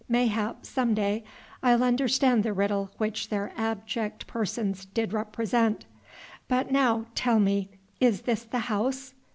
[0.09, 1.23] Mayhap some day
[1.61, 5.85] I'll understand the riddle which their abject persons did represent.
[6.47, 9.13] But now tell me, is this the house?"